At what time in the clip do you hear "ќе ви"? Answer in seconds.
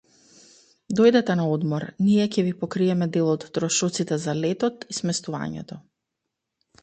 2.35-2.53